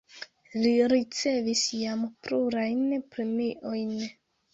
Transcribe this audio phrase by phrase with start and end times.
[0.59, 2.81] Li ricevis jam plurajn
[3.13, 3.93] premiojn.